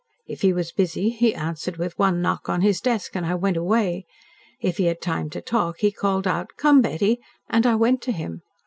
[0.25, 3.55] If he was busy he answered with one knock on his desk, and I went
[3.55, 4.07] away.
[4.59, 8.11] If he had time to talk he called out, 'Come, Betty,' and I went to
[8.11, 8.41] him.